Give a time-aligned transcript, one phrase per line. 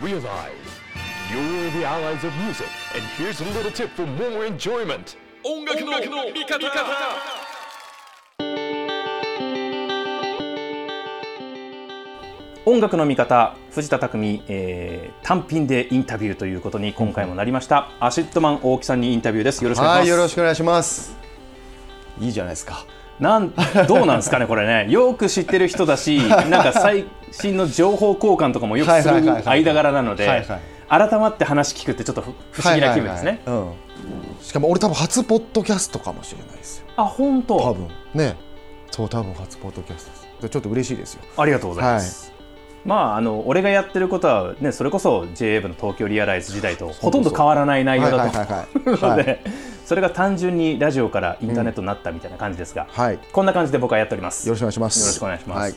[0.00, 0.22] Realize
[1.28, 5.16] you're the allies of music, and here's a little tip for more enjoyment.
[5.42, 6.64] 音楽の味方
[12.64, 21.16] 音楽の味方藤田匠、えー、単品でインタビューということに今回もなりました、アシッドマン大木さんにインタビューですよろしくお願い、します、よろしくお願いします。
[22.20, 22.84] いいじゃないですか。
[23.18, 23.52] なん
[23.88, 33.76] どうなんですかねこれねよく知ってる人だしなんか最新の情報交換とかもよくするはいはいはいはい間柄なので、はいはい改まって話聞くってちょっと不不思議な気分ですね、はいはいはい
[34.38, 34.42] うん。
[34.42, 36.86] しかも俺多分初ポッドキャストかもしれないですよ。
[36.96, 37.56] あ本当？
[37.58, 38.36] 多分ね。
[38.90, 40.48] そう多分初ポッドキャストですで。
[40.48, 41.22] ちょっと嬉しいですよ。
[41.36, 42.32] ありがとうございます、
[42.86, 49.42] まああの俺がやってることはねそれこそ JA 部の東京リアライズ時代とほとんど変わらない内容だとはいはいはいはい思うのはいで
[49.84, 53.14] それが単純にラジオからインターネットになったみたいな感じですが、はい。
[53.14, 55.00] よこんな感じで僕はやっておりますろしくお願いします。
[55.00, 55.74] よろしくお願いしますはい。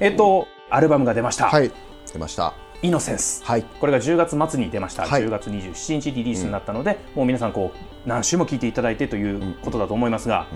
[0.00, 1.70] えっとアルバムが出ました、はい。
[2.12, 2.54] 出ました。
[2.82, 3.44] イノセンス。
[3.44, 3.62] はい。
[3.62, 5.22] これが10月末に出ました、はい。
[5.22, 10.46] 10月27日リリースになったので、もう皆さんこう何週も聞いていただいてということだと思いますが、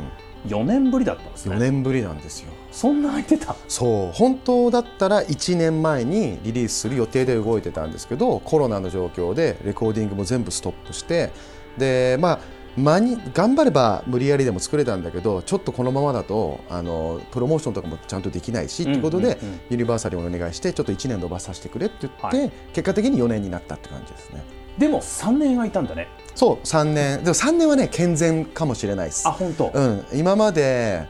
[0.47, 2.53] 4年ぶりだったんです4ね年ぶりなんですよ。
[2.73, 3.55] そんな空いてた？
[3.69, 4.13] そう。
[4.15, 11.31] 本当だったら1年前にリリースする予定で動いてたんですけどコロナの状況でレコーディングも全部ストップして
[11.77, 12.39] でまあ
[12.77, 19.49] 間に頑張れば無理やりでも作れたんだけどちょっとこのままだとあのプロモーションとかもちゃんとできないしってことで、うん。
[19.49, 22.51] うんうんユニバーサルにお願いしてちょっと1年延ばさせてくれって言って、はい。
[22.73, 24.43] 結果的に4年になったって感じですね。
[24.79, 26.09] でも3年空いたんだね。
[26.35, 27.25] そう3年。
[27.25, 29.27] でも3年はね健全かもしれないです。
[29.27, 29.33] あ。
[29.33, 31.07] 本当、うん、今まで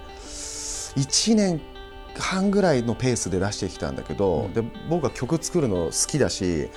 [0.97, 1.61] 1年
[2.19, 6.69] 半ぐらいのペースで出してきたんだけど、で僕は曲作るの好きだし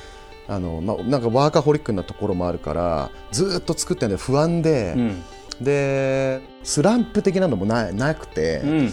[0.47, 5.23] あの、まあ、なんかワーカホリックなところもあるからずっと作ってるんで不安で、うん。
[5.61, 8.89] でスランプ的なのもななくて、うんうんうん。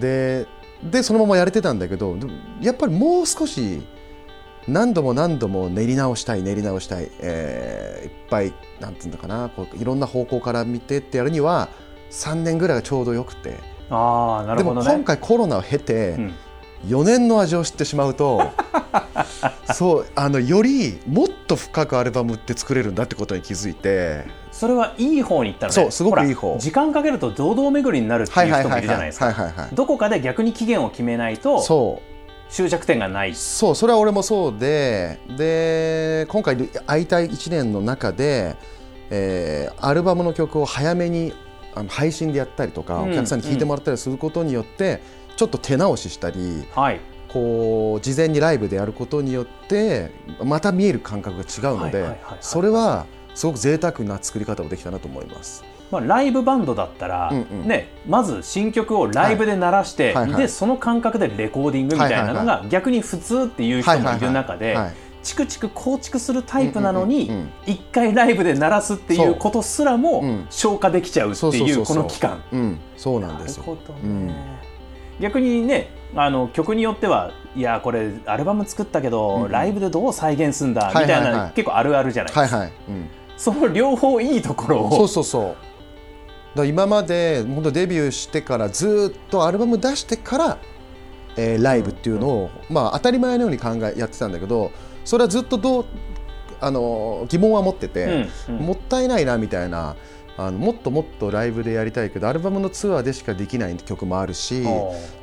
[0.00, 0.46] で
[0.82, 3.82] でそのままやれてたんだけどでもやっぱりもう少し
[4.68, 11.70] 何度も何度も練り直したい練り直したい、えーいっぱいなんていうのかなこういろんな方向から見てってやるには
[12.10, 13.56] 3年ぐらいがちょうどよくて。
[13.88, 14.94] ああなるでもほどね。
[14.96, 16.34] 今回コロナを経て、うん
[16.86, 18.50] 4年の味を知ってしまうと
[19.74, 24.24] そうあのよりもっと深くアルバムって作れるんだってことに気づいて。
[24.50, 25.74] それはいい方に行ったのね。
[25.74, 26.56] そうすごくいい方。
[26.58, 29.68] 時間かけると堂々巡りになるっていう人もいるじゃないですか。
[29.72, 32.52] どこかで逆に期限を決めないとそう。
[32.52, 33.34] 終着点がない。
[33.34, 38.56] そうそれは俺もそうでで今回会いたい1年の中で、
[39.10, 41.32] えーアルバムの曲を早めに
[41.74, 45.00] あの配信でやったりとか、うんお客さんに聴いてもらったりすることによって、
[45.38, 47.00] ちょっと手直ししたりはい。
[47.28, 50.10] こう事前にライブでやることによって
[50.42, 53.04] また見える感覚が違うのでそれは
[53.34, 55.62] すごく贅沢な作り方をできたなと思います。
[55.90, 57.68] まあ、ライブバンドだったら、うんうん。
[57.68, 60.42] ね、まず新曲をライブで鳴らして、はいはいはい。
[60.42, 67.30] でその感覚でレコーディングみたいなのはいが逆に普通っていう人もいる中ではいチクチク構築するタイプなのに
[67.66, 70.46] 一回ライブで鳴らすっていうことすらもうん。
[70.50, 72.42] 消化できちゃうっていうこの期間。
[72.50, 73.64] うん、そうなんなですよ。
[73.64, 74.00] るほどね。
[74.02, 74.34] うん
[75.20, 82.72] 逆にねあの曲によってはいやこれアルバム作ったけど、うんうんライブでどう再現すんだみたいな、はいはいはい結構あるあるじゃないですか、はいはい。
[82.88, 85.56] うんその両方いいところをそうそうそ
[86.54, 86.58] う。
[86.58, 90.58] だ今まで本当デビューしてからずっとアルバム出してから、
[91.36, 94.72] えーライブっていうのを、まあ当たり前のように考えやってたんだけど、
[95.04, 95.84] それはずっとどう
[96.60, 99.94] あの疑問は持ってて、うんうんもったいないなみたいな。
[100.38, 104.64] あのもっともっとライブでやりたいけどアルバムのツアーでしかできない曲もあるし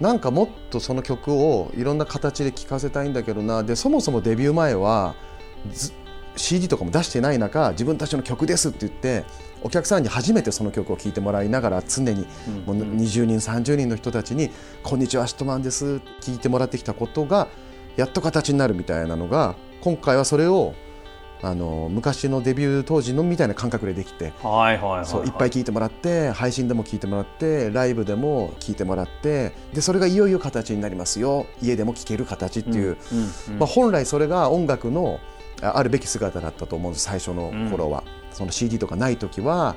[0.01, 3.63] なんかもっとその曲をいろんな形で聴かせたいんだけどな。
[3.63, 5.15] でそもそもデビュー前は
[5.71, 5.93] ず
[6.35, 9.23] CD とかも出してない中自分たちの曲ですって言って
[9.63, 12.27] お客さんに初めてその曲を聴いてもらいながら常に
[12.65, 14.51] もう20人30人の人たちに
[14.83, 17.47] 「こんにちは ACIDMAN です」聴いてもらってきたことが
[17.95, 20.73] やっと形になるみたいなのが今回はそれを
[21.41, 31.45] あの昔のデビュー当時のみたいな感覚でできてはいはいそういっぱい聴いてもらって配信でも聴いてもらってライブでも聴いてもらってでそれがいよいよ形になりますよ。
[31.61, 35.19] 家でも聴ける形っていう、うんうんまあ、本来それが音楽の
[35.61, 39.75] ああるべき姿だったと思うんです最初の頃は、その CD とかない時は、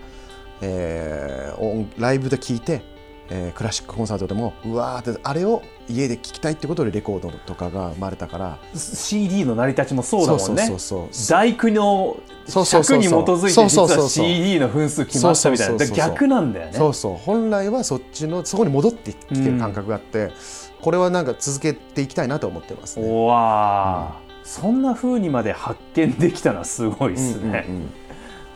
[0.61, 2.82] えー音ライブで聴いて、
[3.30, 10.44] えークラシックコンサートでもうわーってあれを家で聴きたいってことでレコードとかが生まれたから CD の成り立ちもそうだもんね。
[10.44, 12.16] そうそうそうそう大工の
[12.64, 14.08] 尺に基づいて実はそうそうそうそう。
[14.08, 15.86] CD の分数決まったみたいな。
[15.86, 16.72] 逆なんだよね。
[16.72, 17.16] そうそう。
[17.16, 20.32] 本来はそっちのそこに戻ってきてる感覚があって、
[20.80, 23.06] これはなんか続けていきたいなと思ってますね。
[23.06, 27.82] おわー、そんな風にまで発見できたのはすごいですね、うんうん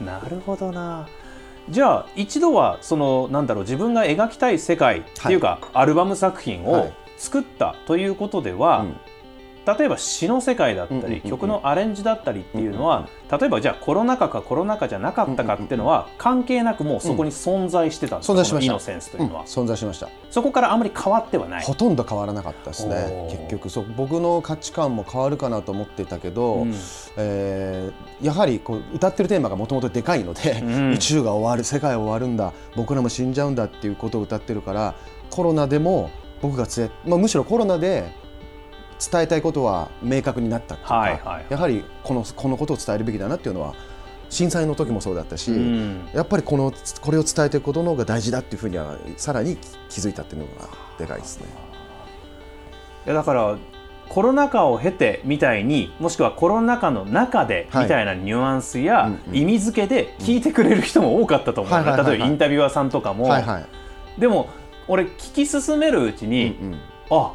[0.00, 0.06] うん。
[0.06, 1.06] なるほどな
[1.70, 6.92] じゃあ一度はそのなんだろう自分が描きたい世界っていうか、アルバム作品をはい
[7.22, 8.96] 作ったということでは、うん
[9.64, 18.26] 例えば詩の世界だったり、曲のアレンジだったりっていうのは、例えばじゃあコロナ禍かコロナ禍じゃなかったかっていうのは関係なくもうそこに存在してたんです。
[18.26, 18.72] か、存在しました。
[18.72, 19.46] このイノセンスというのは、うん。
[19.46, 20.08] 存在しました。
[20.30, 21.64] そこからあまり変わってはない。
[21.64, 23.70] ほとんど変わらなかったですね結局。
[23.70, 23.86] そう。
[23.96, 26.74] 僕の価値観も変わるかなと思っていたけど、うん。
[27.16, 27.92] えー
[28.22, 30.92] やはりこう歌ってるテーマがもともとでかいので、うん。
[30.92, 34.94] 宇宙が終わる世界は終わるんだ僕らも死んじゃうんだっていうことを歌ってるから
[35.30, 36.10] コロナでも
[36.40, 38.12] 僕が伝え、まあ、むしろコロナで
[39.10, 41.46] 伝えたいことは明確になったっていうか、はいはい。
[41.48, 43.74] やはりこのこのことを伝えるべきだなっていうのは
[44.30, 46.08] 震災の時もそうだったし、うん。
[46.14, 49.56] やっぱりこのこれを伝えていくことの方が大事だっていうふうにはさらに
[49.88, 50.68] 気づいたっていうのが
[50.98, 51.46] でかいですね。
[53.06, 53.56] いやだから
[54.08, 57.84] コロナ禍を経てみたいにもしくはコロナ禍の中ではい。
[57.84, 59.36] みたいなニュアンスやうんうん。
[59.36, 62.10] 意味付けで聞いてくれる人も多かったと思う、はいはいはいはい。
[62.12, 63.66] 例えばインタビュアーさんとかも、はいはい。
[64.20, 64.48] でも
[64.88, 66.78] 俺聞き進めるうちに、うんうん。
[67.10, 67.32] あ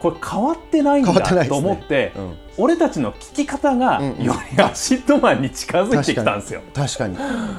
[0.00, 2.36] これ変わってないんだと思って、うん。
[2.56, 4.24] 俺たちの聞き方がうんうん。
[4.24, 6.62] よりアシッドマンに近づいてきたんですよ。
[6.74, 7.16] 確かに。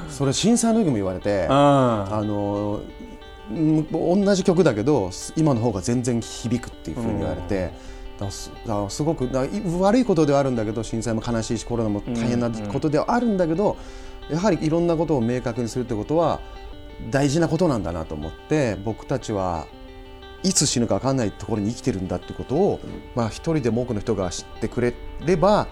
[0.10, 1.52] それ震災の時も言われてうん。
[1.52, 2.82] あの
[3.52, 8.52] うん同じ曲だけど今の方が全然響くっていうふうに言われて、だからす
[8.90, 9.30] すごく
[9.80, 13.78] 悪いことではあるんだけど震災も悲しいしコロナも大変なことではあるんだけど、
[14.30, 16.40] やはりいろんなことを明確にするってことは
[17.10, 19.68] 大事なことなんだなと思って僕たちは
[20.44, 22.80] いつ死ぬか分かんないところに生きてるんだってことを、
[23.16, 24.94] まあ、一人でも多くの人が知ってくれ
[25.26, 25.68] れば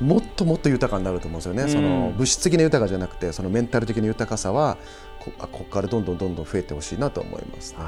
[0.00, 1.68] もっともっと豊かになると思うんですよね、うん。
[1.70, 4.76] その物質的な豊かじゃなくてそのメンタル的な豊かさは
[5.20, 7.78] こあここからどんどんどんどん増えてほしいなと思います、ね。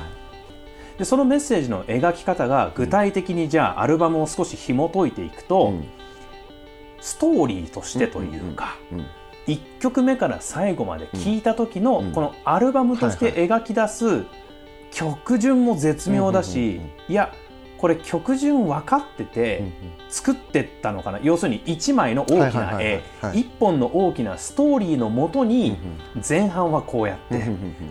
[0.96, 5.88] でそのメッセージの描き方が具体的にじゃあアルバムを少し紐解いていくと、うん。
[7.00, 9.06] ストーリーとしてというか、うん
[9.46, 12.12] 1曲目から最後まで聴いた時のうん。
[12.12, 14.26] このアルバムとして描き出す
[14.90, 17.32] 曲順も絶妙だしいや
[17.78, 19.62] これ曲順分かってて
[20.08, 21.20] 作ってったのかな？
[21.22, 25.76] 要するに1枚の大きなはい絵はい1本の大きなストーリーのもとに
[26.28, 27.44] 前半はこうやって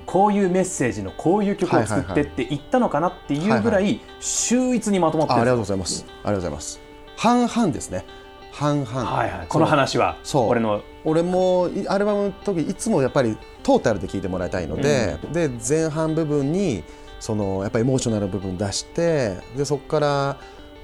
[0.06, 5.40] こういうメッセージのこういう曲を作ってっていったのかなっていうぐらい秀逸にまとまってる。
[5.40, 6.06] あありがとうございます。
[6.06, 6.82] ありがとうございます。
[7.16, 8.04] 半々ですね。
[8.52, 9.06] 半々。
[9.06, 16.84] はいはい、この話は俺の俺もいアルバムの時いつもやっぱりトータルで聴いてもらいたいので、で前半部分に
[17.20, 20.38] そのやっぱりエモーショナルな部分出してでそこから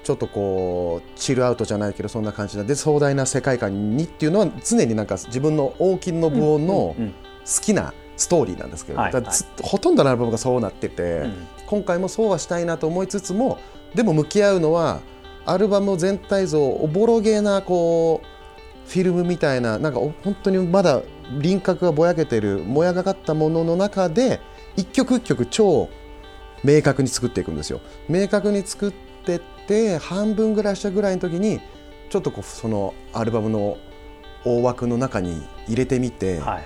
[0.04, 7.14] ちょっとこうチルアウトじゃないけどそんな感じでで壮大な世界観にっていうのは常になんか自分の大きの部音のうんうん
[7.46, 9.02] 好きなストーリーなんですけど、
[9.62, 11.48] ほとんどのアルバムがそうなってて、うん。
[11.68, 13.60] 今回もそうはしたいなと思いつつも
[13.96, 15.02] でも向き合うのは
[15.46, 18.28] アルバム全体像おぼろげなこう
[18.88, 21.02] フィルムみたいななんかお本当にまだ
[21.40, 24.40] 輪郭がぼやけてるもやがかったものの中で
[24.76, 25.90] 一曲一曲超
[26.64, 27.82] 明確に作っていくんですよ。
[28.08, 28.92] 明確に作っ
[29.26, 31.60] てって半分ぐらいしたぐらいの時に
[32.10, 33.78] ちょっとこうそのアルバムの
[34.46, 36.64] 大枠の中に入れてみて、はいはい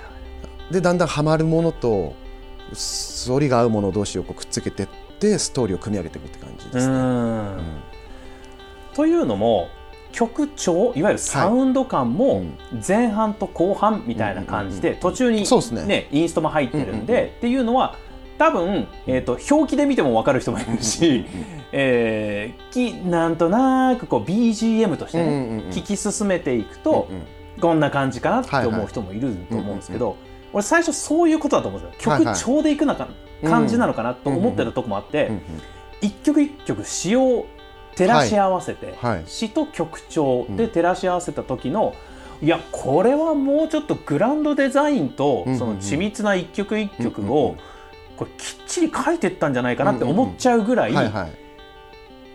[0.70, 2.14] でだんだんハマるものと
[3.26, 4.88] 反りが合うもの同士をこうくっつけてっ
[5.18, 6.94] てストーリーを組み上げていくって感じですね。
[6.94, 7.58] うん
[8.94, 9.68] というのも
[10.18, 12.42] 曲調いわゆるサウンド感も
[12.86, 15.86] 前半と後半みたいな感じで途中に、そうですね。
[15.86, 17.94] ね、インストも入ってるんでっていうのは
[18.36, 21.24] 多分、えー、と表記で見ても分かる人もいるし、
[21.70, 27.06] えーきなんとなくこう BGM としてね、聞き進めていくと、
[27.60, 30.16] こんな感じかなって思う人もいると思うんですけど、
[30.52, 32.18] 俺最初そういうことだと思うんですよ。
[32.18, 33.06] 曲調でいくなか、
[33.44, 35.30] 感じなのかなと思ってたとこもあって、
[36.00, 37.46] 一曲一曲詩を
[37.98, 39.22] 照らし合わせて、はい。
[39.26, 41.94] 詩と曲調で照らし合わせた時の、
[42.40, 45.58] いやこれはもうちょっとグランドデザインとうんうんうん。
[45.58, 47.56] その緻密な一曲一曲うんうんを
[48.16, 50.94] これきっちり書いてったんじゃないかなって思っちゃうぐらい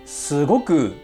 [0.05, 0.95] すごく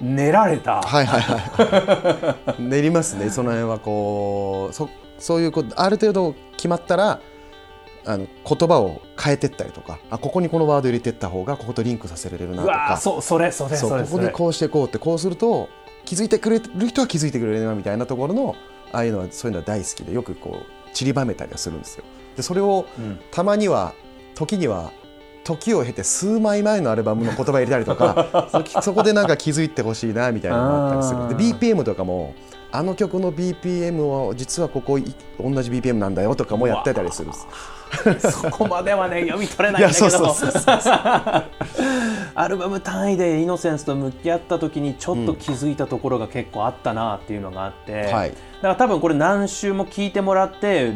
[0.00, 2.60] 練られた、はいはいはい。
[2.62, 3.30] 練りますね。
[3.30, 7.20] その辺はこうそそういうことある程度決まったら
[8.04, 12.74] あの言葉を変えてったりとかあここにこのワード入れてった方がこことリンクさせられるなとか。
[12.94, 15.68] ーそうそれそれそうそれここにこうしてこうってこうすると
[16.04, 18.56] 気づいてくれる人は気づいてくれるなみたいなところの
[18.92, 22.04] ああいうのはそういうのは大好きでよくこう散りばめたりはするんですよ。
[22.36, 23.20] でそれをうん。
[23.30, 23.94] たまには
[24.34, 24.92] 時には
[25.44, 31.28] 時を経て数枚前のアルバムの言葉入れたりとか そそこでなんか気づいてほしいなみたいなのがあったりする。
[31.28, 32.34] で BPM とかも
[32.72, 37.30] あの曲の BPM は実はここい同じ BPM なんだよとかもやってたりする。
[38.18, 40.08] そこまではね読み取れないんだけど。
[42.34, 48.30] アルバム単位でイノセンスと向き合った時にちょっと気づいたところが結構あったなっていうのがあって、はい。
[48.30, 50.92] だから多分これ何週も聞いてもらって、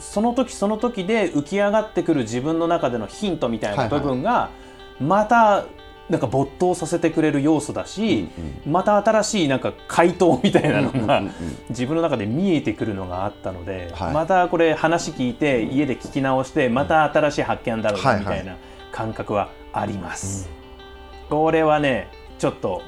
[0.00, 4.50] その時その時で浮き上がってくる自分の中でのヒントみたいな部分が
[5.00, 5.66] また
[6.08, 8.28] なんか没頭させてくれる要素だし、
[8.66, 11.22] また新しいなんか回答みたいなのが
[11.68, 14.14] 自分の中で見えてくるのがあったので、はい。
[14.14, 18.56] またこれ話聞いて家で聞き直してまた新しい発見だろうみたいな
[18.90, 20.48] 感覚はあります。
[21.28, 22.82] これはねちょっと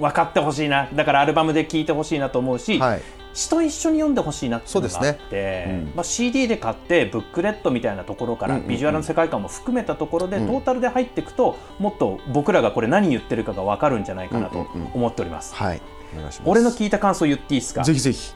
[0.00, 0.88] 分かってほしいな。
[0.94, 3.02] だからアルバムで聴いてほしいなと思うし、はい
[3.38, 5.84] 詩と一緒に読んでほしいなっていうのがあって、ね。
[5.86, 5.92] うん。
[5.94, 8.70] まあ、CD で買ってブックレットみたいなところからうんうんうん。
[8.70, 10.46] ビジュアルの世界観も含めたところで、うん。
[10.48, 14.90] トータルで入っていくともっと僕らがこれ何言ってるかが分かるんじゃないかなとうんうんうん。
[14.94, 15.54] 思っております。
[15.54, 15.80] はい。
[16.16, 16.50] お願いします。
[16.50, 17.84] 俺の聞いた感想言っていいですか？
[17.84, 18.32] ぜひぜひ。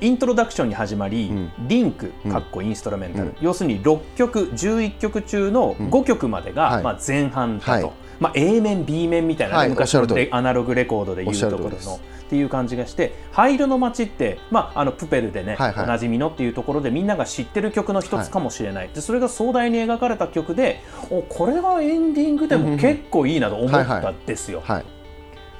[0.00, 1.52] イントロダクションに始まり、うん。
[1.68, 3.36] リンクうんかっこインストラメンタル、うん。
[3.42, 6.82] 要するに6曲11曲中の5曲までが、はい。
[6.82, 15.84] まあ、前半だと、はいまあ、A 面 B 面みたいなね、はい昔のアナログレコードでいうところのっていう感じがして「灰色の街」って、まあ、あのプペルでね、はいはい。
[15.84, 20.80] おなじみのっていうところでみんなが知ってる曲の一つかもしれない、でそれが壮大に描かれた曲で
[21.10, 24.62] おこれがエンディングでも結構いいなと思ったんですよ。
[24.64, 24.84] はい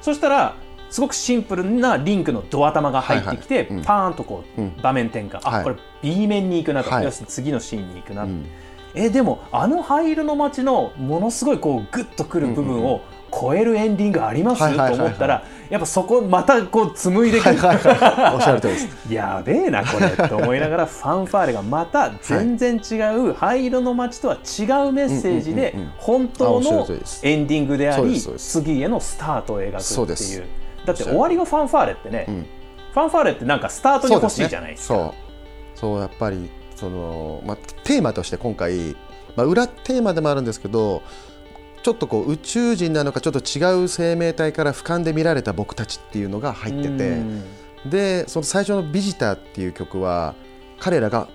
[0.01, 0.55] そしたら
[0.89, 3.77] すごくシンプルなリンクのドア玉が入ってきて、はいはい。
[3.77, 3.83] うん。
[3.83, 4.77] パーンとこう、うん。
[4.81, 5.39] 場面転換。
[5.43, 5.63] あ、はい。
[5.63, 7.03] これ B 面に行くなと、はい。
[7.03, 8.45] よし次のシーンに行くな、うん
[8.95, 13.01] えでもあの灰色の街のものすごいこうグッとくる部分を
[13.31, 18.35] 超えるエンディングあります、と思ったらやっぱそこまたこう紡いでいく、はいはいはい。
[18.35, 18.87] おっしゃる通りです。
[19.13, 26.87] やべえなこれと思いながら ファンファーレがまた全然違う灰色の街とは違うメッセージで本当の
[27.23, 30.07] エンディングであり次へのスタートを描くっていそう
[30.85, 32.45] だって終わりのファンファーレってね、うん。
[32.93, 34.95] ファンファーレってなんかスタートに欲しいじゃないですか。
[34.95, 35.13] そう。
[35.75, 38.95] そうやっぱりその、まあ、テーマとして今回、
[39.35, 41.01] まあ、裏テーマでもあるんですけど
[41.83, 47.43] ちょっとこう宇宙人なのかちょっと違う生命体から俯瞰で見られた僕たちっていうのが入っててうん。
[47.85, 50.35] でその最初の「ビジター」っていう曲は
[50.79, 51.29] 彼らが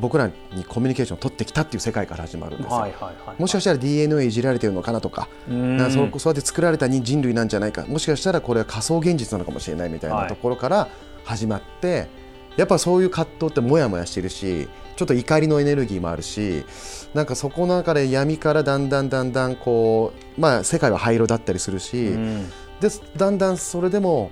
[0.00, 2.76] 僕らにコミュニケーションを取ってきたっていう世界から始まるんですよ。
[2.76, 5.76] はいはいはい、もしかしたら DNA いじられてるのかなとかうん。
[5.76, 10.88] なそうそうやって作られた人類なんじゃないかもしかしたらこれは仮想現実なのかもしれないみたいはないところから
[11.24, 12.08] 始まって、
[12.60, 16.62] やっぱそういう葛藤ってもやもやしてるしちょっと怒りのエネルギーもあるし
[17.14, 22.50] なんかそこの中で闇からだんだんだんだんこう、まあ、世界は灰色だったりするし、うん。
[22.80, 24.30] でだんだんそれでも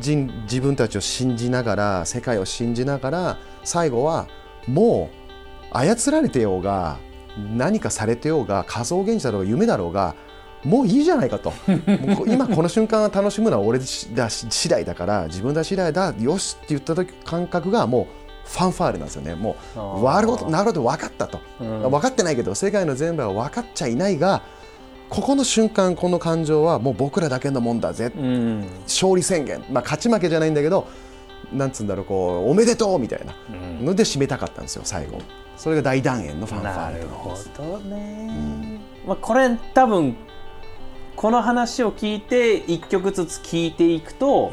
[0.00, 4.26] 人自分たちを信じながら世界を信じながら最後は
[4.66, 5.08] も
[5.72, 6.98] う操られてようが
[7.36, 10.16] 何かされてようが仮想現実だろうが夢だろうが
[10.68, 11.52] もういいじゃないかと。
[12.28, 18.06] 今この瞬間を楽しむのは俺だし次第だから自分だ次第だよしって言った時感覚がもう
[18.44, 19.34] ファンファーレなんですよね。
[19.34, 21.90] もうなるほどなるほど分かったと、うん。
[21.90, 24.42] 分かってないけど世界の全部は分かっちゃいないが
[25.08, 28.12] ここの瞬間この感情はもう僕らだけのもんだぜ。
[28.14, 28.66] うん。
[28.84, 30.86] 勝利宣言、まあ、勝ち負けじゃないんだけど
[31.52, 33.34] なんつうんだろうこうおめでとうみたいな。
[33.80, 33.86] うん。
[33.86, 35.18] ので締めたかったんですよ最後。
[35.56, 40.16] それが大団円のファンファなーレるほどね、まあ、これ多分
[41.18, 44.52] この話を聞いて一曲ずつ聞いていくと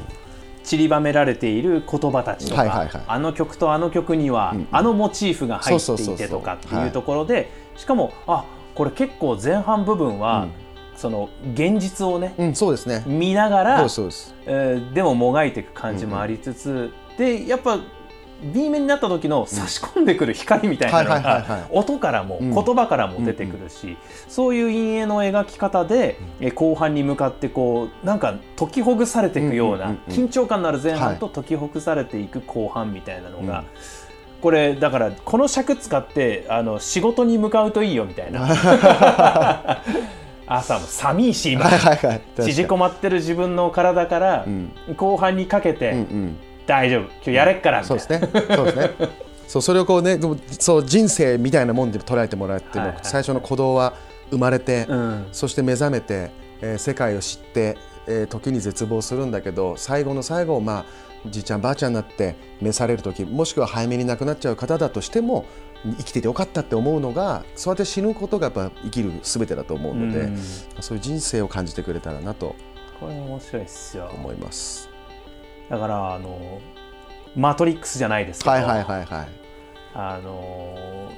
[0.64, 3.04] 散りばめられている言葉たちとか、はいはいはい。
[3.06, 4.68] あの曲とあの曲には、うんうん。
[4.72, 10.48] あのモチーフが入っていてとかってはいいうところで、しかもあこれ結構前半部分は、
[10.96, 13.04] その現実をね、うん、うん、そうですね。
[13.06, 17.78] 見ながらでえーでももがいていく感じもありつつ、でやっぱ
[18.44, 22.54] B 面になった時の差し込んでくる光みたいなのが音からもうん。
[22.54, 33.64] 言葉からも出てくるし、そういう陰影の描き方で、えー後半に向かってこうなんか解きほぐされていくような、緊張感のある前半と解きほぐされていく後半みたいなのが。
[34.42, 38.48] これだからこの尺使ってあの仕事に向かうといいよみたいな。
[40.48, 42.22] 朝も寒いしいはいはい。
[42.44, 44.72] 縮こまってる自分の体からうん。
[44.96, 45.94] 後半にかけて、
[46.68, 47.04] 大丈夫。
[47.04, 48.46] 今日やれっからみたいな、そうですね。
[48.56, 48.92] そうですね。
[49.48, 50.20] そうそれをこうね
[50.60, 52.98] そう人生みたいなもんで捉えてもらって、はいはい。
[53.04, 53.94] 最初の鼓動は
[54.32, 55.28] 生まれて、うん。
[55.32, 56.32] そして目覚めて、
[56.62, 60.86] えー世界を知って、えー時に絶望するんだけど最後の最後、まあ、
[61.30, 65.46] じいちゃんばあちゃんになって召される時もしくは早めに亡くなっちゃう方だとしても
[65.98, 70.38] 生きててよかったって思うのがそうやって死ぬことがやっぱ生きる全てだと思うので、うん。
[70.82, 72.56] そういう人生を感じてくれたらなと。
[73.00, 74.10] これ面白いっすよ。
[74.14, 74.85] 思います。
[75.70, 76.62] だからあの
[77.36, 79.28] マトリックスじゃないですけど、はいはいはいはい。
[79.94, 81.12] あの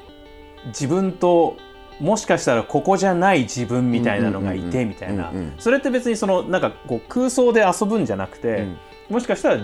[0.68, 1.58] 自分と
[2.00, 5.32] もしかしたらここじゃない自分みたいなのがいてみたいな。
[5.58, 8.78] それって別にそのなんかこう空想で遊ぶんじゃなくて、うん。
[9.10, 9.58] もしかしたら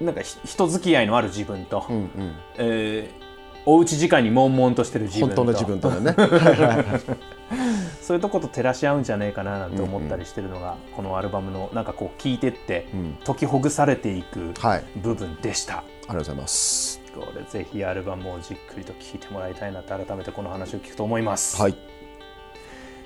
[0.00, 2.10] なんかひ人付き合いのある自分と、うんうん。
[2.58, 3.20] えー
[3.66, 5.44] おうち時間に悶々としてる自分と。
[5.44, 6.16] 本当の自分とのね。
[8.10, 13.18] はいはいはいそういうとこと照らし合うんじゃねえかななんて思ったりしてるのが、このアルバムのなんかこう聴いてってうん。
[13.24, 15.78] 解きほぐされていくはい、部分でした。
[15.78, 17.00] ありがとうございます。
[17.14, 21.62] これぜひアルバムをじっくりと聴いてもらいたいなって改めてこの話を聞くと思います。
[21.62, 21.76] はい、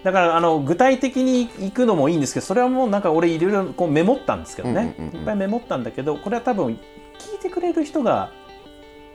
[0.05, 5.21] だからあの具体的に行くのもいいんですけどそれはもうなんか俺いろいろこうメモったんですけどね、うんうんうんうん。
[5.21, 6.79] いっぱいメモったんだけどこれは多分
[7.19, 8.33] 聞いてくれる人が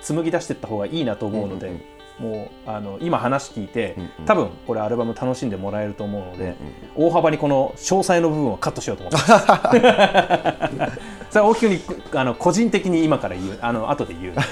[0.02, 1.82] 紡ぎ出していった方がいいなと思うので、うんうん
[2.20, 3.96] もうあの今話聞いて、
[4.26, 6.56] 多分これアルバム楽しんでもらえると思うので、
[6.96, 11.00] うん大幅にこの詳細の部分をカットしようと思ってます。
[11.32, 11.80] それは大きくに
[12.14, 13.60] あの個人的に今から言う。
[13.62, 14.48] あの後で言うので。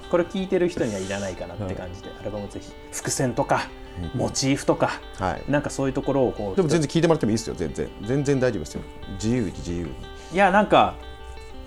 [0.10, 3.68] これ聞いてる人にはいらないかなって感じで、アルバムぜひ伏線とか
[4.14, 5.50] モチーフとか、はい。
[5.50, 7.54] なんかそういうところをこうでも全然聞いてもらってもいいですよ。
[7.56, 7.88] 全然。
[8.02, 8.82] 全然大丈夫ですよ。
[9.14, 9.92] 自由に自由に。
[10.32, 10.94] いやなんか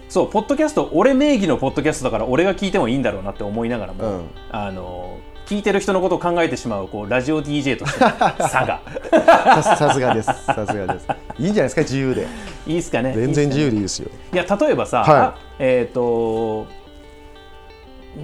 [0.09, 4.25] そうポッドキャスト俺名義のポッドキャストだから俺が聞いてもいいんだろうなって思いながらも、うん。
[4.51, 8.09] あの聞いてる人のことを考えてしまうこうラジオ DJ としての
[8.49, 8.81] 差が。
[9.61, 10.27] ささすがです。
[10.45, 11.07] さすがです。
[11.37, 12.27] いいんじゃないですか自由で。
[12.65, 13.13] いいですかね。
[13.15, 14.09] 全然自由でいいですよ。
[14.33, 15.11] いや例えばさ、はい。
[15.11, 16.65] あえっ、と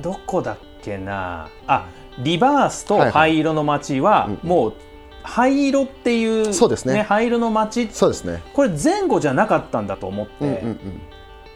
[0.01, 1.48] どこだっけな。
[1.68, 1.86] あ
[2.18, 4.50] リバースと灰色の街は、うん。
[4.50, 4.74] もう
[5.22, 7.04] 灰色っていうそうですね。
[7.04, 8.42] 灰色の街そうですね。
[8.54, 11.01] これ前後じゃなかったんだと思って、うんうん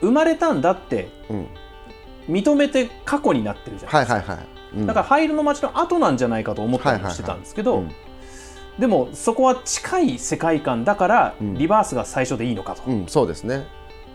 [0.02, 1.38] 生まれたんだってうん。
[1.38, 1.48] うん
[2.28, 4.46] 認めて過去になってるじゃないですか、はいはいはい。
[4.48, 7.92] うんだから灰色の街の後なんじゃないかと思ったりもしてたんですけど、うん。
[8.80, 11.54] でもそこは近い世界観だから、うん。
[11.58, 13.66] リバースが最初でいいのかと、うん、そうですね。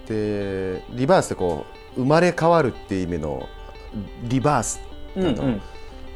[0.07, 1.64] でリバースってこ
[1.97, 3.49] う生まれ変わるっていう意味の
[4.25, 4.81] リバース。
[5.17, 5.61] うんうん。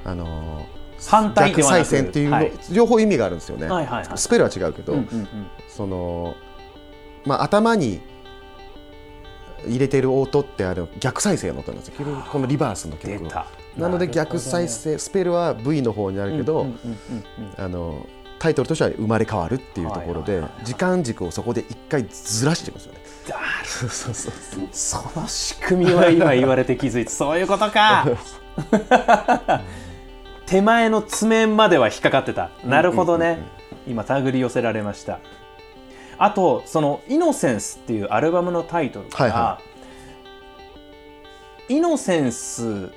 [0.05, 0.75] あのー
[1.07, 2.53] 反対で逆はなくっていうの、はい。
[2.73, 4.19] 両方意味があるんですよね、はいはいはい。
[4.19, 5.27] スペルは違うけど、うんうんうん。
[5.69, 6.35] その
[7.27, 8.01] まあ頭に
[9.67, 11.95] 入れてる音ってある逆再生の音なんですよ。
[12.31, 13.29] このリバースの曲。
[13.77, 16.67] なので逆再生スペルは V の方にあるけど、
[18.39, 23.01] タイトルとしては生まれ変わるっていうところで時間軸をそこで一回ずらしてますよね。
[23.29, 24.33] だそうそうそう。
[24.71, 28.07] その仕組みは今言われて気づいてそういうことか。
[30.47, 32.51] 手前の爪までは引っかかってた。
[32.65, 33.39] なるほどね、
[33.87, 35.19] 今手繰り寄せられました
[36.19, 39.61] あとその「イノセンス」っていうアルバムのタイトルから、はいは
[41.69, 42.93] イノセンス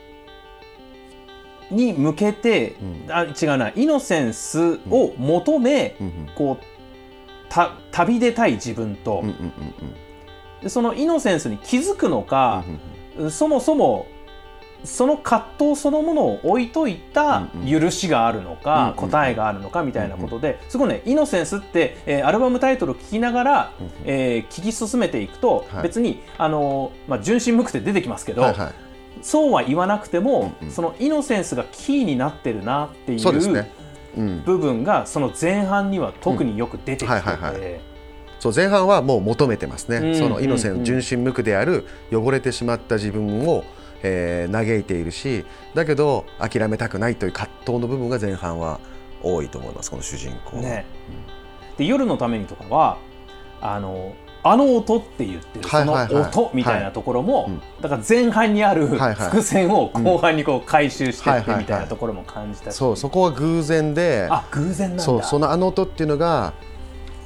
[1.72, 3.12] に向けて、うん。
[3.12, 6.66] あ違うなイノセンスを求め、うんうんこう
[7.50, 9.96] た旅出たい自分と、うんうんうん
[10.62, 12.64] でそのイノセンスに気づくのか、
[13.18, 13.32] うん。
[13.32, 14.08] そもそも
[14.84, 17.82] その葛藤そのものを置いといたうんうん。
[17.82, 23.92] 許しがあるのか、うんうん答えがあるのかみたいなことで、すごいね「イノセンス」って、えーアルバムタイトルを聞きながら、うんうん。
[24.06, 25.84] えー聞き進めていくと、はい。
[25.84, 28.72] 別にあのー、まあ、純真無垢って出てきますけど、はいはい。
[29.22, 30.74] そうは言わなくても、うんうん。
[30.74, 33.34] そのイノセンスがキーになってるなっていそう
[34.46, 37.82] 部分がその前半には特によく出てきてて、
[38.40, 40.16] そう前半はもう求めてますね、うん。
[40.16, 43.64] そのイノセン純真無垢である汚れてしまった自分を、
[44.04, 48.80] えー嘆いているしだけど諦めたくないという葛藤の部分が前半は
[49.24, 50.62] 多いと思いますこの主人公は。
[50.62, 50.86] ね。
[51.78, 52.98] で夜のためにとかは
[53.62, 56.14] あのあの音って言ってるそのはいはい。
[56.14, 57.50] はい音みたいなところも、
[57.82, 65.04] だから前半にある伏線を後半にこう回収してってみたいなところも感じたし、そうそこは偶然であ偶然なんだ。
[65.04, 66.54] そうそのあの音っていうのが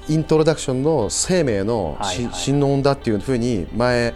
[0.08, 2.34] イントロダクションの生命のし、はいはい。
[2.34, 4.16] 心の音だっていうふうに前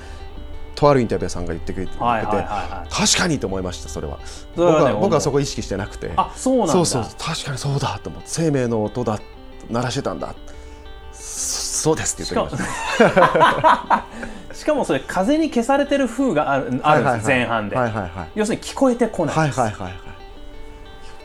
[0.76, 2.94] とあるインタビューさんが言ってくれてて、はいはいはいはい。
[2.94, 4.20] 確かにと思いましたそれは。
[4.56, 6.12] それはね僕はそこ意識してなくて。
[6.18, 6.74] あそうなんだ。
[6.74, 9.20] そうそう確かにそうだと思って生命の音だ
[9.70, 10.36] 鳴らしてたんだ。
[11.14, 12.66] そそうですって言ってまし
[12.98, 14.06] た。
[14.54, 17.78] しかも それ風に消されてる風があるあるんです前半で、
[18.34, 20.05] 要するに聞こえてこないはいはいはい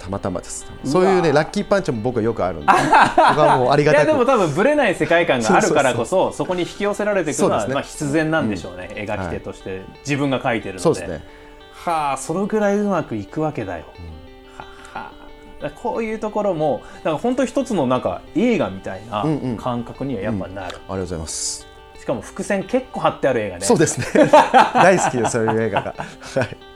[0.00, 0.66] たまたまです。
[0.82, 2.66] そういうねラッキーパンチも僕はよくあるんで。
[2.72, 4.04] 僕はもうありがたく。
[4.04, 7.74] いやでも多分ぶれない世界観があるからこそそこに引き寄せられていくのは、ね。
[7.74, 10.82] まあ、必然なんでしょうね、描き手として自分が描いてるので。
[10.82, 11.22] そうですね。
[11.72, 13.84] はあそのぐらいうまくいくわけだよ、
[14.56, 14.64] は
[14.98, 15.10] は
[15.60, 15.62] あ。
[15.62, 19.56] だからこういうところもだから本当一つのなんか映画みたいなうんうん。
[19.58, 21.66] 感覚にはやっぱなる、ありがとうございます。
[21.98, 23.66] しかも伏線結構貼ってある映画ね。
[23.66, 24.06] そうですね。
[24.72, 25.94] 大好きですそういう映画が。
[25.98, 26.69] はい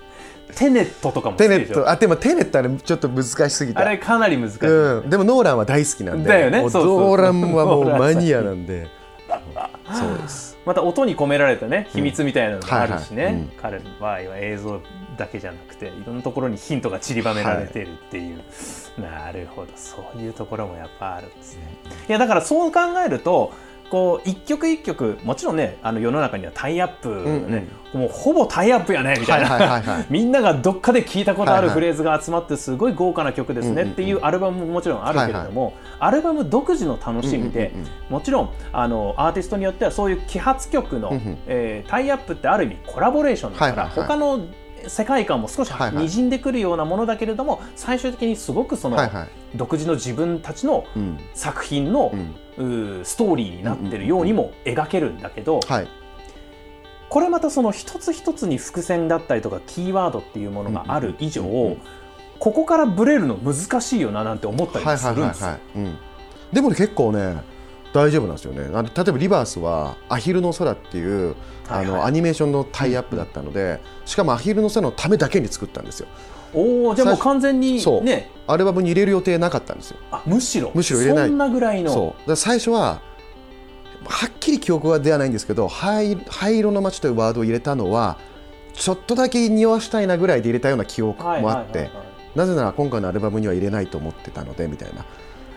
[0.56, 1.80] テネットとかもテネでしょ。
[1.80, 1.90] ット。
[1.90, 3.80] あでもテネットあれちょっと難しすぎた。
[3.80, 6.28] あれかなり難しい、うん、でもノーランは大好きなんで。
[6.28, 6.62] だよね。
[6.62, 8.88] ノーランはもうマニアなんで。
[9.92, 10.54] そうです。
[10.64, 14.80] また音に込められたね秘密みたいなのもあるしね、彼の場合は映像
[15.18, 18.40] だけじゃなくていろんなところにヒントが散りばめられてるっていう、
[18.98, 19.72] なるほど。
[19.76, 21.76] そういうところもやっぱあるんですね。
[22.08, 23.52] いやだからそう考えると
[23.94, 27.14] こう一曲一曲もちろんねあの世の中にはタイアップ
[27.48, 41.38] ね、もうほぼタイアップやねみたいな、 みんながどっかで聞いたことあるフレーズが集まってすごい豪華な曲ですねっていうアルバムももちろんあるけれども、アルバム独自の楽しみで、うんうんうんもちろんあのアーティストによってはそういう揮発曲の、うんうん。
[41.46, 44.40] えータイアップってある意味コラボレーションだから、他の
[44.88, 48.98] 世界観も少しにじんでくるようなものだけれども、最終的にすごくその、
[49.54, 51.18] 独自の自分たちのうん。
[51.34, 52.12] 作品の
[52.56, 55.88] ストーリーになってるようにも描けるんだけど、はい。
[57.08, 61.42] これまたその一つ一つに伏線だったりとかキーワードっていうものがある以上、
[62.40, 65.56] ここからブレるの難しいよななんて思ったりもするんですよ。
[66.52, 67.36] でもね結構ね
[67.92, 68.68] 大丈夫なんですよね。
[68.74, 71.36] あの例えばリバースは「アヒルの空」っていう
[71.68, 72.00] あはいはい。
[72.00, 76.08] のアニメーションのタイアップだったのでしかもアヒルの空のためだけに作ったんですよ
[76.54, 78.30] おおじゃあもう完全にね。
[78.46, 79.96] アルバムに入れる予定なかったんですよ。
[80.10, 80.70] あむしろ。
[80.74, 81.28] むしろ入れない。
[81.28, 81.92] そんなぐらいの。
[81.92, 82.36] そう。
[82.36, 83.00] 最初は
[84.06, 88.18] はっきり記憶はではないんですけど灰灰色の街というワードを入れたのは
[88.74, 91.90] ちょっとだけ匂わしたいなぐらいで入れたような記憶もあって、
[92.34, 95.06] なぜなら今回のアルバムには入れないと思ってたのでみたいな。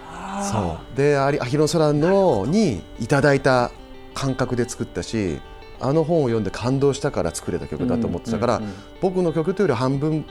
[0.10, 0.98] あそう。
[0.98, 3.72] であり「アヒルの空の」にいただいた
[4.14, 5.40] 感覚で作ったし
[5.80, 8.62] あの本を読んで感動したから作れた曲だと思ってたから、
[9.02, 10.26] 僕の曲というより半分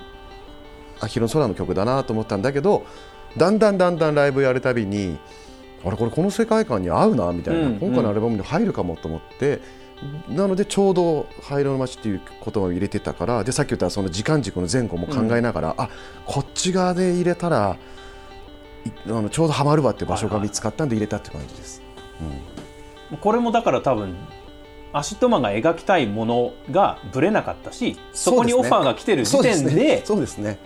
[1.00, 2.87] アヒルの空の曲だなと思ったんだけど
[3.37, 5.18] だんだんだんだんライブやるたびに
[5.85, 9.61] あれこれこの世界観に合うなみたいな、うんうん今回のアルバムに入るかもと思って
[10.28, 15.88] なのでちょうど「灰色の街」っていう言葉を入れてたからでさっき言ったその時間軸の前後も考えながら、あ
[16.26, 17.76] こっち側で入れたら
[18.85, 21.82] いあのちょうどハマるわっていう場所が見つかったんで入れたって感じです。
[23.20, 24.16] これもだから多分
[24.92, 30.59] ACIDMAN が描きたいものがぶれなかったしそこにオファーが来てる時点でそうですね。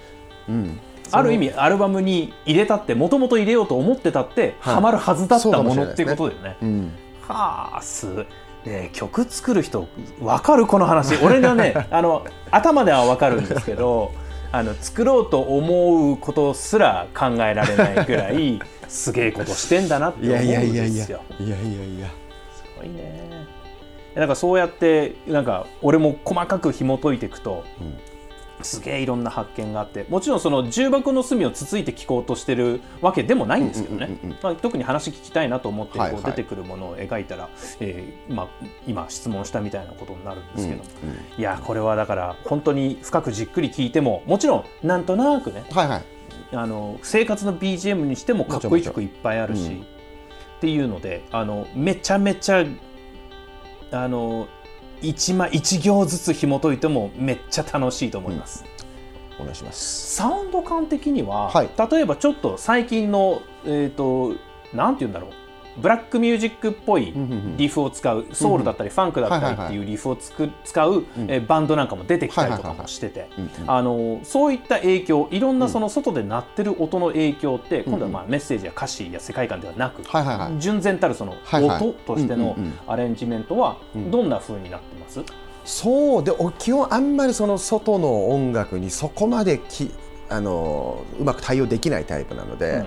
[0.49, 0.81] うん。
[1.13, 4.75] ある意味アルバムに入れたってもともと入れようと思ってたって、はい。
[4.75, 6.57] ハマるはずだったもものっていうことだよね。
[6.63, 6.93] うん。
[7.23, 8.27] はあす
[8.65, 9.89] ね曲作る人
[10.21, 11.17] わかるこの話。
[11.25, 14.13] 俺がねあの頭ではわかるんですけど
[14.53, 20.83] あの作ろうと思うことすら考えられないぐらい すげえことしてんだなって思うんいやいやいやいや。
[20.83, 21.21] ですよ。
[21.39, 22.07] いやいやいや。
[22.55, 23.31] すごいね。
[24.15, 27.65] なんかそうやってなんか俺も細かく紐解いていくと、
[28.63, 34.07] すげえいろんな発見があってもちろんその重箱の隅をつついて聞こうとしてるわけでもないんですけどね。
[34.07, 34.39] うんうんうんうん。
[34.43, 36.23] まあ特に話聞きたいなと思ってこはいはい。
[36.23, 37.49] う出てくるものを描いたら、
[37.81, 38.49] えーまあ、
[38.87, 46.03] 今質問したみたいなことになるんですけど、うんうんいやこれはだから本当に深くじっくり聞いてももちろんなんとなくねはいはい。
[46.53, 49.81] あの生活の BGM にしてもかっこいい曲いっぱいあるし、うん。
[49.81, 49.85] っ
[50.61, 52.65] ていうのであのめちゃめちゃ
[53.93, 54.47] あの
[55.03, 58.65] 一枚一行ずつ紐解いてもめっちゃ楽しいと思います。
[59.39, 60.17] お願いします。
[60.17, 64.35] サウンド感的には、はい例えばちょっと最近のえっ、と
[64.75, 65.31] なんて言うんだろう
[65.81, 67.13] ブラックミュージックっぽい
[67.57, 73.29] リフを使うソウルだったりファンクだったりっていうリフをつく使う、えーバンドなんかも出てきたりとかもしてて。
[73.37, 80.03] うんうんあのそういった影響いろんなその外で鳴ってる音の影響って、今度はまあメッセージや歌詞や世界観ではなく。
[80.59, 84.11] 純然たるその音としてのうんうんうんアレンジメントはん。
[84.11, 85.21] どんな風になってます、
[85.65, 86.25] そう。
[86.25, 89.91] でお基本あんまりその外の音楽にそこまでき
[90.29, 92.85] あのうまく対応できないタイプなので、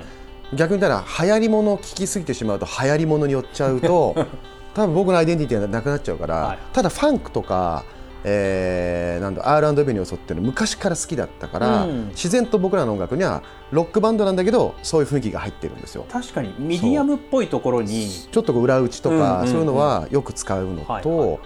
[0.55, 4.15] 逆に言ったら流行りものを聞きすぎてしまうと流行りものに寄っちゃうと
[4.73, 6.57] 多分僕のアイデンティティがなくなっちゃうから、はい。
[6.73, 7.83] ただファンクとか、
[8.23, 12.07] えー、なんだ R&B の要素っていうのは昔から好きだったから、うん。
[12.09, 16.05] 自然と僕らの音楽にはロックバンドなんだけどそういう雰囲気が入ってるんですよ。
[16.11, 16.55] 確かに。
[16.57, 18.09] ミディアムっぽいところに。
[18.09, 21.39] ちょっと裏打ちとか、そういうのはよく使うのと、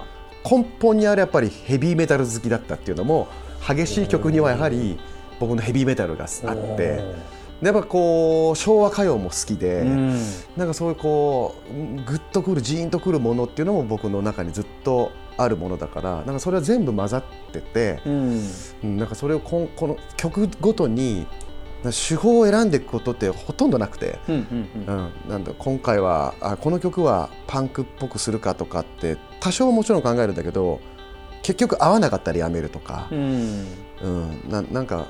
[0.49, 3.27] 根本にあるやっぱりヘビーメタル好きだったっていうのも
[3.67, 4.97] 激しい曲にはやはり
[5.39, 10.21] 僕のヘビーメタルがあってでやっぱこう昭和歌謡も好きで、うん。
[10.55, 18.41] なんかそういうこうグッとくるジーンとくるものっていうのも僕の中にずっとあるものだからなんかそれは全部混ざってて、うん。
[18.83, 21.25] うんなんかそれをこんこの曲ごとに
[21.83, 24.19] 手法を選んでいくことってほとんどなくて。
[24.27, 24.95] うんうんうん。
[24.95, 30.79] うん、なんだ今回はあこの曲はパンクっぽくするかとかって多少はもちろん考えるんだけど
[31.41, 33.65] 結局合わなかったらやめるとかう、ん。
[34.03, 35.07] うんななんか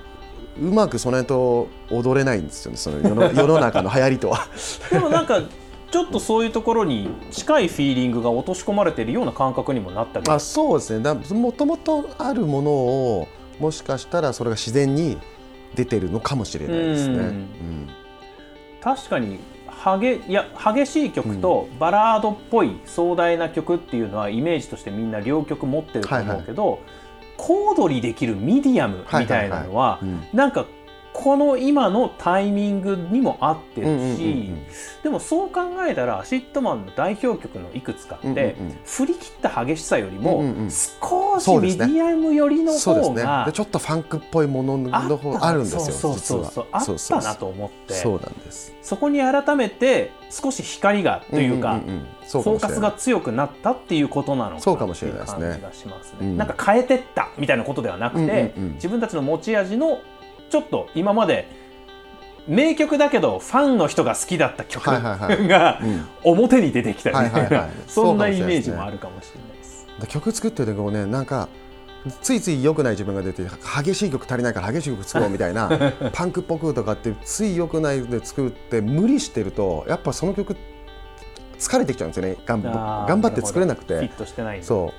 [0.61, 2.77] うまくその辺と踊れないんですよね。
[2.77, 4.47] その世の 世の中の流行りとは。
[4.91, 5.41] でもなんか
[5.91, 10.29] ちょっとそういうところに近いフィーリングが落とし込まれているような感覚にもなったり。
[10.29, 11.03] あそうですね。
[11.03, 13.27] だもともとあるものを
[13.59, 15.17] もしかしたらそれが自然に
[15.75, 17.15] 出てるのかもしれないですね。
[17.15, 17.23] うん。
[17.23, 17.89] うん
[18.79, 19.39] 確かに
[19.83, 30.27] 激いや激しい曲とバラードっぽい壮大な曲っていうのはイメージとしてみんな両曲持ってると思うけど、コードにできるミディアムみたいなのはうん。
[30.33, 30.65] なんか
[31.19, 34.65] この今のタイミングにも合ってるうんうんうんうしん。
[35.01, 38.77] でもそう考えたら ACIDMAN の代表曲のいくつかって、うんうんうん。
[38.85, 40.69] 振り切った激しさよりも、うんうんうん。
[40.69, 43.21] 少少しミディアム寄りのそうですね。
[43.23, 46.85] 方がでちょっとファンクっぽいものあの方あるんですよそうそうそうそうあっ
[47.23, 47.95] たなと思って。
[47.95, 48.75] そうなんです。
[48.83, 51.81] そこに改めて少し光がというか、
[52.25, 55.37] フォーカスが強くなったっていうことなのかなそうかもしれないですね。
[55.37, 56.17] ってう感じがしますね。
[56.21, 58.73] うんなんか変えてったみたいなことではなくて、うんうんうん。
[58.75, 59.99] 自分たちの持ち味の
[60.49, 61.47] ちょっと今まで
[62.47, 66.07] 名曲だけどファンの人が好きだった曲がうん。
[66.23, 67.19] 表に出てきたり。
[67.25, 69.87] みたいな そんなイメージもあるかもしれないです。
[69.99, 71.05] で曲作ってる時もね。
[71.05, 71.49] なんか
[72.21, 75.69] ついつい良くない自分が出て激しい曲足りないから激しい曲作ろうみたいな
[76.13, 80.55] パンクっぽくとかってつい良くないで作って無理してるとやっぱその曲
[81.59, 82.37] 疲れてきちゃうんですよね。
[82.45, 83.99] 頑張って作れなくて。
[84.31, 84.93] てそ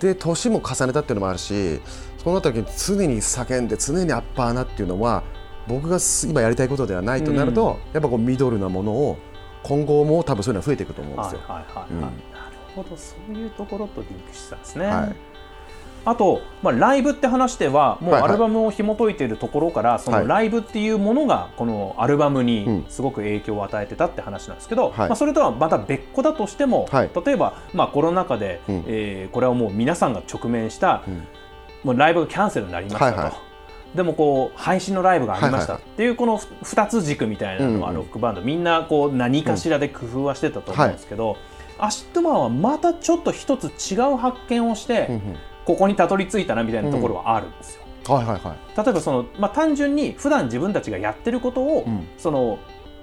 [0.00, 1.80] で年も重ねたっていうのもあるし
[2.24, 5.22] その時に常に叫んで常にアッパーなっていうのは
[5.68, 9.18] 僕がす今やりたいことではないとなると、やっぱこうミドルなものを
[9.62, 11.40] 今後も多分そういうのは増えていくと思うんですよ。
[11.46, 12.00] はいはいはいはい、うん。
[12.00, 12.14] なる
[12.74, 12.96] ほど。
[12.96, 14.86] そういうところとリンクしてたんですね。
[14.86, 15.16] はい。
[16.06, 18.30] あと、まあ、ライブって話ではもうはいはい。
[18.30, 22.84] アルバムを紐解いているところから、そのライブっていうものがこのアルバムうにん。
[22.90, 25.08] すごく影響を与えてたって話なんですけど、はい。
[25.08, 27.10] まあ、それとはまた別個だとしても、はい。
[27.24, 28.84] 例えば、まあ、コロナ禍で、うん。
[28.86, 31.26] えーこれはもう皆さんが直面した、うん
[31.84, 33.16] もうライブがキャンセルになりましたと。
[33.16, 33.96] はいはい。
[33.96, 35.74] でもこう配信のライブがありました。
[35.74, 38.02] はいっていうこの2つ軸みたいなのはうんうん。
[38.02, 38.40] ロックバンド。
[38.40, 41.36] みんなこう何かしらで工夫はしてたと思うんですけど、
[41.78, 45.36] ACIDMAN はまたちょっと一つ違う発見をして、うんうん。
[45.64, 47.82] ここにたどり着いたなみたいなところはあるんですよ。
[48.06, 48.84] はいはいはい。
[48.84, 52.06] 例えばその、まあ、単純に普段自分たちがやってることを、うん。
[52.18, 52.58] その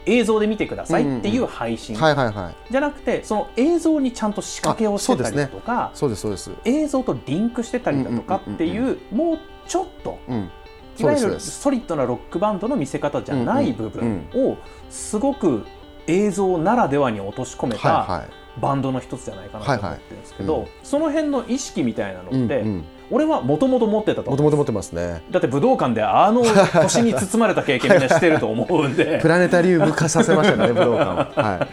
[0.06, 6.52] 映像で見てくださいっていう配信、じゃなくてその映像にちゃんと仕掛けをしてたりだとか、そうですそうです。
[6.66, 10.52] 映像とリンクしてたりだとかっていう,、もうちょっとうん。
[11.00, 14.58] いわゆるソリッドなロックバンドの見せ方じゃない部分うんを
[14.90, 15.66] すごく
[16.06, 18.28] 映像ならではに落とし込めた
[18.60, 25.22] バンドの一つじゃないかなと思ってるんですけど、その辺の意識みたいなのって、うんうん俺はもともと持ってたともともと持ってますね。
[25.30, 26.44] だって武道館であの
[26.82, 31.44] 星に包まれた経験みんなしてると思うんで プラネタリウム化させましたね 武道館を。
[31.44, 31.68] は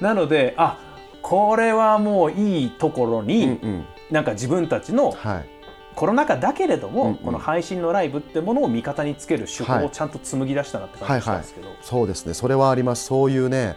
[0.00, 0.76] なのであ
[1.22, 3.26] これはもういいところい。
[3.26, 5.46] に、うんうんなんか自分たちのはい。
[5.94, 12.34] コロナ禍だけれども、うんうんこの配信のライブってものを味方につける手法はいをちゃんと紡ぎ出したなって感じしたんですけど、そうですね。
[12.34, 13.04] それはあります。
[13.04, 13.76] そういうね、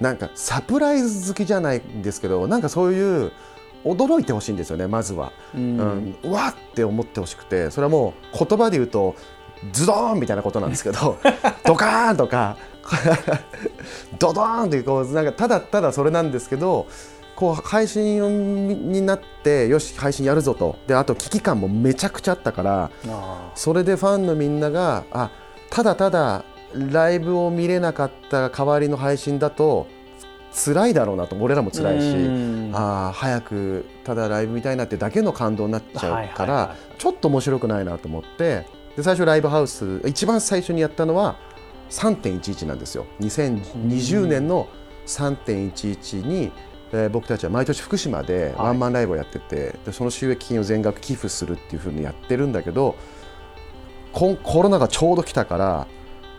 [0.00, 3.32] なんかサプライズ好きじゃないんですけど、なんかそういう
[3.84, 4.86] 驚いてほしいんですよね。
[4.86, 5.32] まずは。
[5.54, 9.14] うんうん、うわって思ってほしくて、それはもう言葉で言うと。
[9.70, 11.18] ズドーンみたいなことなんですけど
[11.64, 12.56] ドカーンとか
[14.18, 16.88] ドドーンってこうなんかただただそれなんですけど
[17.36, 25.30] こう配信になってよし配信やるぞとであと危機感もめちゃくちゃあったからあそれでファンのみんながあ
[25.70, 29.86] ただただライブを見れなかった代わりの配信だと
[30.54, 32.70] 辛いだろうなと俺らもー辛いしうん。
[32.74, 41.36] あー早くただライブ見たいなってだけの感動になっちゃうはいはいからはちょっと面白くないなと思ってで最初ライブハウス一番最初にやったのは
[41.90, 43.06] 3.11なんですよ。
[43.20, 44.68] 2020年の
[45.06, 46.52] 3.11に、
[46.92, 48.66] えー僕たちは毎年福島ではい。
[48.66, 52.96] ワンマンライブをやってて、でその収益金を全額寄付するっていうふうにやってるんだけど
[54.12, 55.86] コロナがちょうど来たから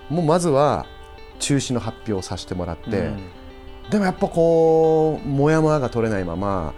[0.10, 0.86] もうまずは
[1.40, 2.90] 中止の発表をさせてもらって。
[2.90, 3.20] うん
[3.90, 6.74] でもやっぱこうもやもやが取れないまま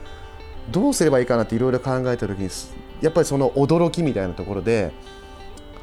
[0.72, 4.92] どうすればいいかなっていろいろ考えた時にすやっぱりその驚きみたいなところで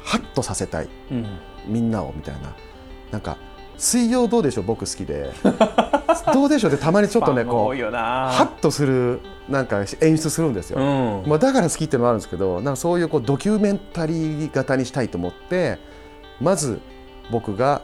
[0.03, 0.89] ハッとさせたい。
[1.11, 1.25] うん。
[1.65, 2.53] みんなをみたいな。
[3.11, 3.37] なんか
[3.77, 4.63] 水曜どうでしょう？
[4.65, 5.31] 僕好きで。
[6.33, 6.73] どうでしょう？
[6.73, 10.79] ってたまにちょっとねこうハッとするなんか演出するんですよ。
[10.79, 11.29] うん。
[11.29, 15.79] まあ、だから好きっていうのもあるんですけどなんかそういうこうドキュメンタリー型にしたいと思って
[16.41, 16.81] まず
[17.31, 17.81] 僕が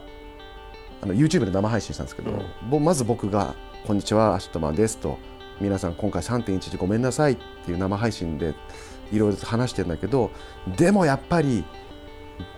[1.02, 2.32] あの YouTube で生配信したんですけど、
[2.70, 3.56] ぼまず僕が
[3.88, 5.18] 「こんにちは ACIDMAN です」と
[5.62, 8.54] 「皆さん今回3.11ごめんなさい」っていう生配信で
[9.12, 10.32] いろいろと話してるんだけど
[10.78, 11.64] でもやっぱり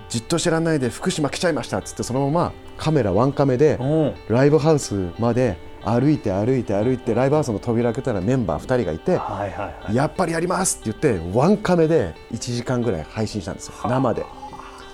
[0.09, 4.13] じっとしてらんないで福島来ちゃいましたっつってそのままカメラワンカメでうん。
[4.27, 9.17] ライブハウスまで歩いて歩いて歩いてライブハウスの扉開けたらメンバー2人がいて。
[9.17, 13.73] はいはいはいやっぱりやりますって言ってワンカメで1時間ぐらい配信したんですよ。
[13.87, 14.25] 生で。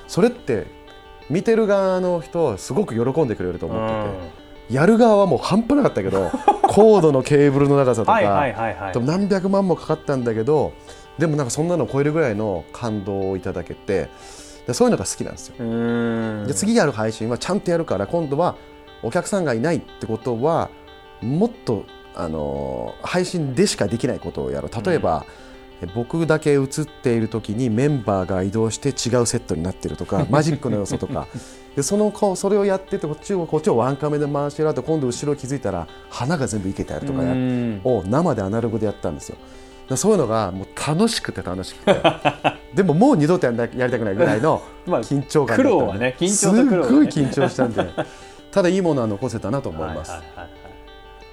[0.07, 0.67] それって
[1.29, 6.29] 見てる側の人はすごく喜んでくれると思ってて、やる側はもう半端なかったけど
[6.63, 8.19] コードのケーブルの長さとか、
[9.01, 10.73] 何百万もかかったんだけど
[11.17, 14.09] でもなんかそんなのを超えるぐらいの感動をいただけて
[14.67, 15.55] でそういうのが好きなんですよ。
[15.59, 16.45] うん。
[16.47, 18.55] で次やる配信はちゃんとやるから今度は
[19.03, 20.69] お客さんがいないってことは
[21.21, 21.85] もっと、
[22.15, 24.85] あのー配信でしかできないことをやろう。
[24.85, 25.25] 例えば、
[25.93, 31.27] 僕だけ映っている時にメンバーが移動して違うセットになってるとか マジックの要素とか。
[31.75, 37.19] でそのそれをやっててこっちをこっちをワンカメで回してる後今度後ろ気づいたら花が全部いけてあるとか
[37.83, 39.37] を生でアナログでやったんですよ。
[39.87, 42.01] らそういうのがもう楽しくて楽しくて。
[42.73, 45.63] でももう二度とやりたくないぐらいの まあ緊張感だったんで。
[45.63, 46.87] 苦労はね緊張と苦労はね。
[46.87, 47.85] すっごい緊張したんで。
[48.51, 50.49] ただいいものは残せたなと思います、はいはいはいはい。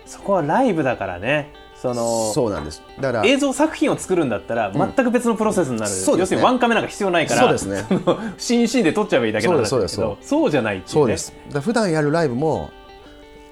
[0.05, 1.53] そこはライブだからね
[1.85, 2.83] そのそうなんです。
[2.99, 6.21] だから映像作品を作るんだったら全く別のプロセスになる、そうですね。
[6.21, 7.85] 要するにワンカメなんか必要ないからそうですね。
[7.89, 9.69] そのシーンで撮っちゃえばいいだけなんだけど。
[9.69, 10.93] そうですそうそうじゃないっていうね。
[10.93, 11.35] そうです。
[11.53, 12.71] だ普段やるライブも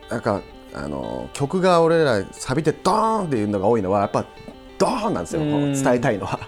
[0.08, 0.40] なんか
[0.72, 4.24] あの曲が俺らサビでドーンっていうのが多いのはやっぱ
[4.78, 5.42] ドーンなんですよ。
[5.42, 6.40] 伝えたいのは。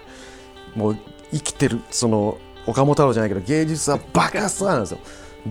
[0.75, 0.97] もう
[1.31, 4.97] 生きてるその岡本太郎じゃないけど芸術は爆発なんですよ。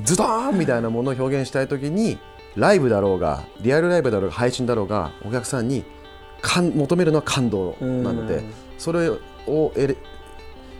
[0.03, 2.18] ズドーンみたいなものを表現したい時に
[2.57, 5.94] ライブだろうがリアルライブだろうが配信だろうがお客さんに感
[6.45, 8.53] 求めるのは感動なのでうん。
[8.79, 9.97] それを得れ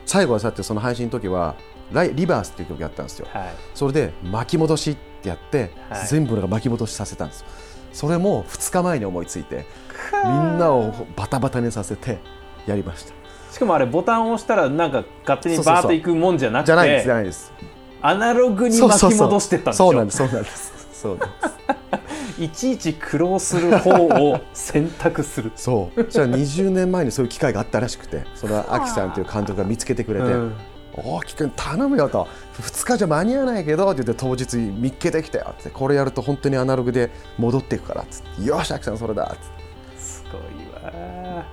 [0.07, 1.55] 最後はさってその配信の時は
[1.93, 3.27] ライリバースっていう曲やったんですよ。
[3.33, 3.55] はい。
[3.75, 6.07] それで巻き戻しってやって、はい。
[6.07, 7.47] 全部のが巻き戻しさせたんですよ。
[7.93, 9.67] それも2日前に思いついて
[10.25, 12.19] みんなをバタバタにさせて
[12.67, 13.13] やりました。
[13.53, 17.53] しかもあれボタンを押したらなんか勝手にバーっていくもんじゃなくてじゃないですじゃないです。
[18.03, 20.73] アナログに巻き戻してったんでしょそうなんですそうなんです。
[20.93, 21.55] そうなんです
[22.39, 25.53] いちいち苦労する方を選択する。
[25.57, 26.05] そう。
[26.05, 30.55] じゃあ20年前にそういう機会があったらしくてそれはアキさんという監督が見つけてくれてうん
[30.97, 32.29] 「大木君頼むよ」と
[32.61, 35.55] 「2日じゃ間に合わないけど」って言って当日見っけてきたよ。
[35.59, 39.65] ってこれやると本当にアナログで戻っていくからっつって「よしアキさんそれだ」っつって。
[39.99, 40.43] すごい
[40.85, 41.45] わ。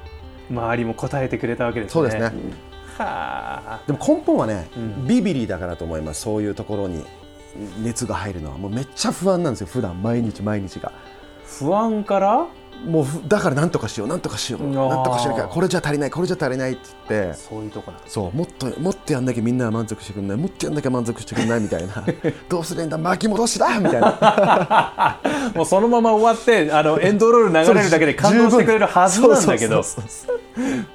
[0.49, 1.93] 周りも答えてくれたわけですね。
[1.93, 2.31] そうですね。
[2.97, 3.79] はあ。
[3.87, 5.07] でも根本はね、うん。
[5.07, 6.21] ビビリだからと思います。
[6.21, 7.05] そういうところに
[7.83, 10.01] 熱が入るのはもうめっちゃ不安なんですよ普段。
[10.01, 10.91] 毎日毎日が。
[11.45, 12.47] 不安から？
[12.85, 14.63] もうふだから何とかしよう何とかしよう。
[14.63, 14.73] うん。
[14.73, 17.37] とかしなきゃこれじゃ足りないこれじゃ足りないって言って。
[17.37, 22.03] そういうとこなんそうもっともっとやんなきゃみんなは満足してくれないもっとやんなきゃ満足してくれないみたいな。
[22.49, 25.19] どうすりゃいいんだ巻き戻しだみたいな。
[25.53, 29.83] もうそのまま終わってあのエンドロール流れるだけで感動してくれるはずなんだけど。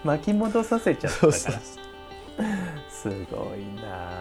[0.02, 1.32] 巻き戻させちゃったから。
[1.32, 3.12] すご
[3.54, 4.15] いな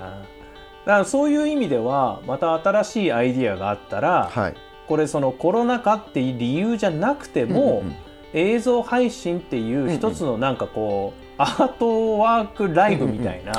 [0.85, 4.55] だからそういう意味ではまた新しいアイディアがあったら、はい。
[4.87, 7.95] これそのコロナ禍っていう理由じゃなくても、うんうんうん。
[8.33, 13.53] 映像配信っていう一つのなんかこう、アートワークライブみたいな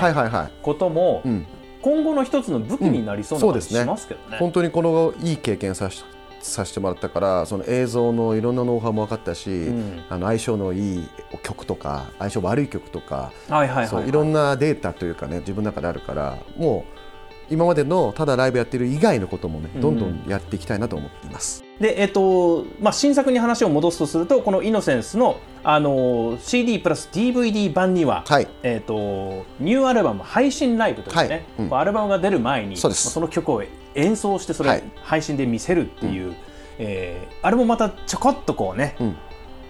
[0.62, 1.46] こともうん、
[1.82, 3.50] 今後の一つの武器になりそうな感じうん。
[3.50, 3.80] そうですね。
[3.80, 4.36] しますけどね。
[4.38, 6.04] 本当にこのいい経験さし
[6.40, 10.04] させてもらったからその映像のいろんなノウハウも分かったし、ん。
[10.08, 11.08] あの相性のいい
[11.42, 17.05] 曲とか相性悪い曲とか、はいはいいろんなデータというかね自分の中であるからもう
[17.50, 21.64] 今までのただライブやってる以外のこともねどんどんやっていきたいなと思っています。
[21.80, 28.46] で、えっとまあ、新作に話を戻すとするとこの「イノセンスの」あの CD プラス DVD 版には、はい。
[28.62, 31.66] えっとニューアルバム配信ライブというね、はい。
[31.66, 31.78] うん。
[31.78, 33.62] アルバムが出る前にそその曲を
[33.94, 34.85] 演奏してそれ、はい。
[35.02, 36.35] 配信で見せるっていう、
[36.78, 39.16] えーあれもまたちょこっとこうね、うん。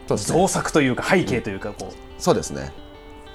[0.06, 0.38] そうですね。
[0.38, 2.72] 造作というか背景というかこそうですね。
[2.85, 2.85] う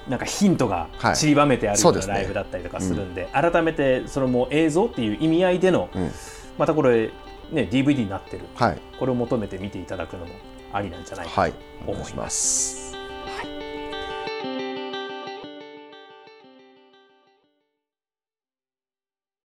[0.08, 1.16] なんかヒントがはい。
[1.16, 6.10] 散りばめてあるようなライブだったりとかするんで,、改めてそのもう映像っていう意味合いでの、うん。
[6.58, 7.10] またこれ、
[7.50, 8.44] ね、DVD になってる。
[8.54, 8.78] はい。
[8.98, 10.32] これを求めて見ていただくのも
[10.72, 11.52] ありなんじゃないかはい。
[11.52, 12.94] と思います。